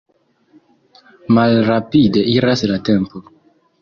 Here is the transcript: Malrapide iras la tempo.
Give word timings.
Malrapide 1.39 2.25
iras 2.37 2.65
la 2.73 2.81
tempo. 2.89 3.23